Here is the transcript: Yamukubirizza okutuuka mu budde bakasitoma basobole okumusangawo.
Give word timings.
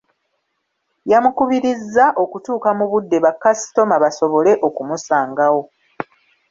Yamukubirizza 1.11 2.05
okutuuka 2.23 2.69
mu 2.77 2.85
budde 2.91 3.17
bakasitoma 3.25 3.95
basobole 4.03 4.51
okumusangawo. 4.67 5.61